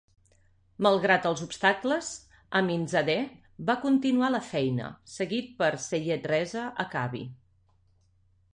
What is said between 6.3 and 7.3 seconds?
Reza Akhavi.